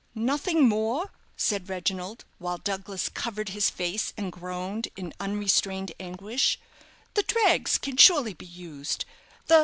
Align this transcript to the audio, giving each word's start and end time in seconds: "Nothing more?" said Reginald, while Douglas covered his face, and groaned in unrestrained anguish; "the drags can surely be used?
"Nothing 0.15 0.67
more?" 0.67 1.11
said 1.37 1.69
Reginald, 1.69 2.25
while 2.39 2.57
Douglas 2.57 3.07
covered 3.07 3.49
his 3.49 3.69
face, 3.69 4.13
and 4.17 4.31
groaned 4.31 4.87
in 4.97 5.13
unrestrained 5.19 5.91
anguish; 5.99 6.57
"the 7.13 7.21
drags 7.21 7.77
can 7.77 7.97
surely 7.97 8.33
be 8.33 8.47
used? 8.47 9.05